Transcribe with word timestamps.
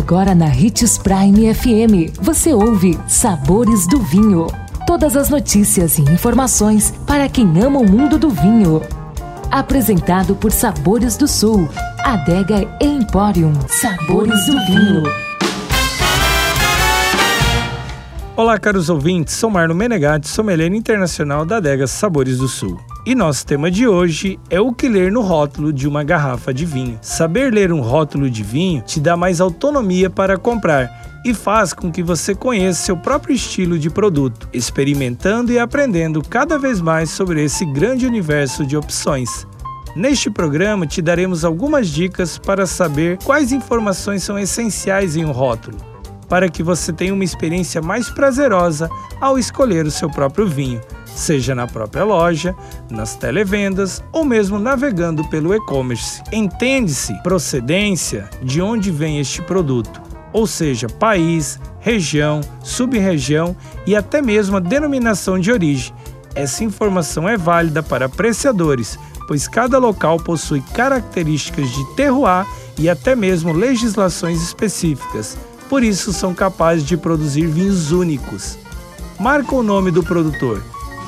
Agora 0.00 0.34
na 0.34 0.46
Ritz 0.46 0.96
Prime 0.96 1.54
FM, 1.54 2.18
você 2.22 2.54
ouve 2.54 2.98
Sabores 3.06 3.86
do 3.86 4.00
Vinho. 4.00 4.46
Todas 4.86 5.14
as 5.14 5.28
notícias 5.28 5.98
e 5.98 6.02
informações 6.02 6.90
para 7.06 7.28
quem 7.28 7.46
ama 7.62 7.80
o 7.80 7.88
mundo 7.88 8.18
do 8.18 8.30
vinho. 8.30 8.80
Apresentado 9.50 10.34
por 10.34 10.52
Sabores 10.52 11.18
do 11.18 11.28
Sul, 11.28 11.68
Adega 12.02 12.66
Emporium. 12.80 13.52
Sabores 13.68 14.46
do 14.46 14.52
Vinho. 14.64 15.02
Olá, 18.34 18.58
caros 18.58 18.88
ouvintes. 18.88 19.34
Sou 19.34 19.50
Marno 19.50 19.74
Menegatti, 19.74 20.28
sommelier 20.28 20.72
internacional 20.72 21.44
da 21.44 21.58
Adega 21.58 21.86
Sabores 21.86 22.38
do 22.38 22.48
Sul. 22.48 22.80
E 23.06 23.14
nosso 23.14 23.46
tema 23.46 23.70
de 23.70 23.88
hoje 23.88 24.38
é 24.50 24.60
o 24.60 24.74
que 24.74 24.86
ler 24.86 25.10
no 25.10 25.22
rótulo 25.22 25.72
de 25.72 25.88
uma 25.88 26.04
garrafa 26.04 26.52
de 26.52 26.66
vinho. 26.66 26.98
Saber 27.00 27.50
ler 27.52 27.72
um 27.72 27.80
rótulo 27.80 28.28
de 28.28 28.42
vinho 28.42 28.82
te 28.82 29.00
dá 29.00 29.16
mais 29.16 29.40
autonomia 29.40 30.10
para 30.10 30.36
comprar 30.36 31.20
e 31.24 31.32
faz 31.32 31.72
com 31.72 31.90
que 31.90 32.02
você 32.02 32.34
conheça 32.34 32.82
seu 32.82 32.96
próprio 32.96 33.34
estilo 33.34 33.78
de 33.78 33.88
produto, 33.88 34.48
experimentando 34.52 35.50
e 35.50 35.58
aprendendo 35.58 36.22
cada 36.22 36.58
vez 36.58 36.78
mais 36.80 37.10
sobre 37.10 37.42
esse 37.42 37.64
grande 37.64 38.06
universo 38.06 38.66
de 38.66 38.76
opções. 38.76 39.46
Neste 39.96 40.30
programa 40.30 40.86
te 40.86 41.00
daremos 41.00 41.42
algumas 41.42 41.88
dicas 41.88 42.36
para 42.36 42.66
saber 42.66 43.18
quais 43.24 43.50
informações 43.50 44.22
são 44.22 44.38
essenciais 44.38 45.16
em 45.16 45.24
um 45.24 45.32
rótulo, 45.32 45.78
para 46.30 46.48
que 46.48 46.62
você 46.62 46.92
tenha 46.92 47.12
uma 47.12 47.24
experiência 47.24 47.82
mais 47.82 48.08
prazerosa 48.08 48.88
ao 49.20 49.38
escolher 49.38 49.84
o 49.84 49.90
seu 49.90 50.08
próprio 50.08 50.46
vinho 50.46 50.80
seja 51.14 51.54
na 51.54 51.66
própria 51.66 52.04
loja, 52.04 52.54
nas 52.90 53.16
televendas 53.16 54.02
ou 54.12 54.24
mesmo 54.24 54.58
navegando 54.58 55.24
pelo 55.28 55.54
e-commerce. 55.54 56.22
Entende-se 56.32 57.14
procedência 57.22 58.28
de 58.42 58.60
onde 58.60 58.90
vem 58.90 59.18
este 59.18 59.42
produto, 59.42 60.00
ou 60.32 60.46
seja, 60.46 60.88
país, 60.88 61.58
região, 61.80 62.40
sub-região 62.62 63.56
e 63.86 63.94
até 63.96 64.22
mesmo 64.22 64.56
a 64.56 64.60
denominação 64.60 65.38
de 65.38 65.50
origem. 65.50 65.94
Essa 66.34 66.64
informação 66.64 67.28
é 67.28 67.36
válida 67.36 67.82
para 67.82 68.06
apreciadores, 68.06 68.98
pois 69.26 69.48
cada 69.48 69.78
local 69.78 70.16
possui 70.16 70.60
características 70.74 71.68
de 71.70 71.94
terroir 71.96 72.46
e 72.78 72.88
até 72.88 73.14
mesmo 73.16 73.52
legislações 73.52 74.40
específicas. 74.42 75.36
Por 75.70 75.84
isso 75.84 76.12
são 76.12 76.34
capazes 76.34 76.84
de 76.84 76.96
produzir 76.96 77.46
vinhos 77.46 77.92
únicos. 77.92 78.58
Marca 79.20 79.54
o 79.54 79.62
nome 79.62 79.92
do 79.92 80.02
produtor 80.02 80.60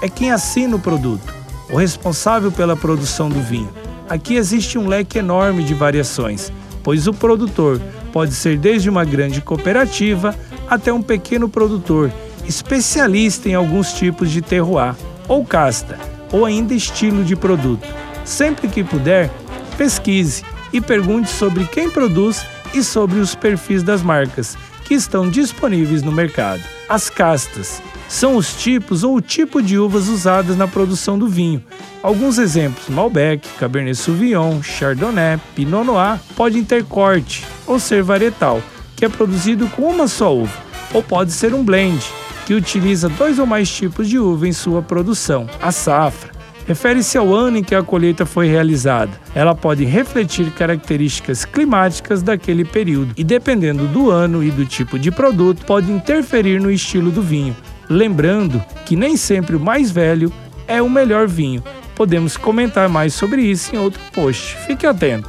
é 0.00 0.08
quem 0.08 0.30
assina 0.30 0.76
o 0.76 0.78
produto, 0.78 1.34
o 1.68 1.76
responsável 1.76 2.52
pela 2.52 2.76
produção 2.76 3.28
do 3.28 3.40
vinho. 3.40 3.68
Aqui 4.08 4.36
existe 4.36 4.78
um 4.78 4.86
leque 4.86 5.18
enorme 5.18 5.64
de 5.64 5.74
variações, 5.74 6.52
pois 6.84 7.08
o 7.08 7.12
produtor 7.12 7.80
pode 8.12 8.32
ser 8.32 8.56
desde 8.56 8.88
uma 8.88 9.04
grande 9.04 9.40
cooperativa 9.40 10.36
até 10.70 10.92
um 10.92 11.02
pequeno 11.02 11.48
produtor, 11.48 12.12
especialista 12.46 13.48
em 13.48 13.54
alguns 13.54 13.92
tipos 13.92 14.30
de 14.30 14.40
terroir, 14.40 14.94
ou 15.26 15.44
casta, 15.44 15.98
ou 16.30 16.44
ainda 16.44 16.74
estilo 16.74 17.24
de 17.24 17.34
produto. 17.34 17.88
Sempre 18.24 18.68
que 18.68 18.84
puder, 18.84 19.32
pesquise 19.76 20.44
e 20.74 20.80
pergunte 20.80 21.30
sobre 21.30 21.64
quem 21.66 21.88
produz 21.88 22.44
e 22.74 22.82
sobre 22.82 23.20
os 23.20 23.34
perfis 23.34 23.82
das 23.82 24.02
marcas 24.02 24.58
que 24.84 24.92
estão 24.92 25.30
disponíveis 25.30 26.02
no 26.02 26.10
mercado. 26.12 26.60
As 26.88 27.08
castas 27.08 27.80
são 28.08 28.36
os 28.36 28.54
tipos 28.54 29.04
ou 29.04 29.16
o 29.16 29.20
tipo 29.20 29.62
de 29.62 29.78
uvas 29.78 30.08
usadas 30.08 30.56
na 30.56 30.68
produção 30.68 31.16
do 31.16 31.28
vinho. 31.28 31.62
Alguns 32.02 32.38
exemplos: 32.38 32.88
Malbec, 32.88 33.48
Cabernet 33.58 33.96
Sauvignon, 33.96 34.62
Chardonnay, 34.62 35.38
Pinot 35.54 35.84
Noir 35.84 36.18
podem 36.36 36.64
ter 36.64 36.84
corte 36.84 37.46
ou 37.66 37.78
ser 37.78 38.02
varietal, 38.02 38.60
que 38.96 39.04
é 39.04 39.08
produzido 39.08 39.68
com 39.68 39.82
uma 39.82 40.08
só 40.08 40.36
uva, 40.36 40.58
ou 40.92 41.02
pode 41.02 41.32
ser 41.32 41.54
um 41.54 41.64
blend, 41.64 42.04
que 42.44 42.52
utiliza 42.52 43.08
dois 43.08 43.38
ou 43.38 43.46
mais 43.46 43.70
tipos 43.70 44.08
de 44.08 44.18
uva 44.18 44.46
em 44.46 44.52
sua 44.52 44.82
produção. 44.82 45.48
A 45.62 45.72
safra 45.72 46.33
refere-se 46.66 47.16
ao 47.18 47.34
ano 47.34 47.58
em 47.58 47.62
que 47.62 47.74
a 47.74 47.82
colheita 47.82 48.24
foi 48.24 48.46
realizada. 48.46 49.12
Ela 49.34 49.54
pode 49.54 49.84
refletir 49.84 50.50
características 50.52 51.44
climáticas 51.44 52.22
daquele 52.22 52.64
período 52.64 53.12
e, 53.16 53.24
dependendo 53.24 53.86
do 53.86 54.10
ano 54.10 54.42
e 54.42 54.50
do 54.50 54.64
tipo 54.64 54.98
de 54.98 55.10
produto, 55.10 55.64
pode 55.64 55.90
interferir 55.90 56.60
no 56.60 56.70
estilo 56.70 57.10
do 57.10 57.22
vinho. 57.22 57.56
Lembrando 57.88 58.62
que 58.86 58.96
nem 58.96 59.16
sempre 59.16 59.56
o 59.56 59.60
mais 59.60 59.90
velho 59.90 60.32
é 60.66 60.80
o 60.80 60.88
melhor 60.88 61.28
vinho. 61.28 61.62
Podemos 61.94 62.36
comentar 62.36 62.88
mais 62.88 63.14
sobre 63.14 63.42
isso 63.42 63.74
em 63.74 63.78
outro 63.78 64.00
post. 64.12 64.56
Fique 64.66 64.86
atento. 64.86 65.28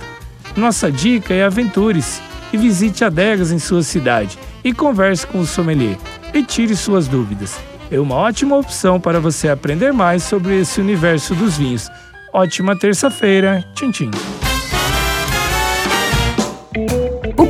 Nossa 0.55 0.91
dica 0.91 1.33
é 1.33 1.43
aventure-se 1.43 2.21
e 2.53 2.57
visite 2.57 3.03
adegas 3.03 3.51
em 3.51 3.59
sua 3.59 3.83
cidade 3.83 4.37
e 4.63 4.73
converse 4.73 5.27
com 5.27 5.39
o 5.39 5.45
sommelier 5.45 5.97
e 6.33 6.41
tire 6.41 6.75
suas 6.75 7.07
dúvidas. 7.07 7.59
É 7.91 7.99
uma 7.99 8.15
ótima 8.15 8.57
opção 8.57 8.99
para 8.99 9.19
você 9.19 9.49
aprender 9.49 9.93
mais 9.93 10.23
sobre 10.23 10.59
esse 10.59 10.81
universo 10.81 11.35
dos 11.35 11.57
vinhos. 11.57 11.89
Ótima 12.33 12.77
terça-feira. 12.77 13.63
Tchim, 13.73 13.91
tchim. 13.91 14.11